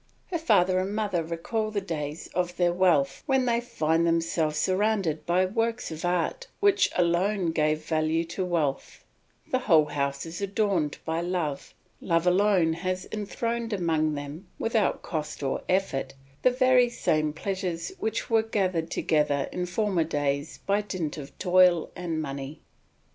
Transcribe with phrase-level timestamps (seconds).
[0.31, 5.27] Her father and mother recall the days of their wealth, when they find themselves surrounded
[5.27, 9.03] by the works of art which alone gave value to wealth;
[9.51, 15.43] the whole house is adorned by love; love alone has enthroned among them, without cost
[15.43, 21.15] or effort, the very same pleasures which were gathered together in former days by dint
[21.19, 22.59] of toil and money.